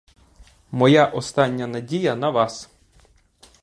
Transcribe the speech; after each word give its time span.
Моя 0.71 1.05
остання 1.05 1.67
надія 1.67 2.15
на 2.15 2.29
вас. 2.29 2.69